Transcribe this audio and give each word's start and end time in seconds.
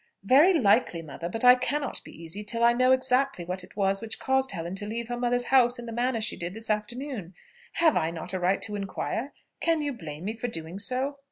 "Very 0.23 0.53
likely, 0.55 1.03
mother. 1.03 1.29
But 1.29 1.43
I 1.45 1.53
cannot 1.53 2.03
be 2.03 2.11
easy 2.23 2.43
till 2.43 2.63
I 2.63 2.73
know 2.73 2.91
exactly 2.91 3.45
what 3.45 3.63
it 3.63 3.77
was 3.77 4.01
which 4.01 4.17
caused 4.17 4.49
Helen 4.49 4.73
to 4.77 4.87
leave 4.87 5.09
her 5.09 5.15
mother's 5.15 5.43
house 5.53 5.77
in 5.77 5.85
the 5.85 5.91
manner 5.91 6.19
she 6.19 6.35
did 6.35 6.55
this 6.55 6.71
afternoon. 6.71 7.35
Have 7.73 7.95
I 7.95 8.09
not 8.09 8.33
a 8.33 8.39
right 8.39 8.63
to 8.63 8.75
inquire? 8.75 9.31
can 9.59 9.79
you 9.83 9.93
blame 9.93 10.25
me 10.25 10.33
for 10.33 10.47
doing 10.47 10.79
so?" 10.79 11.19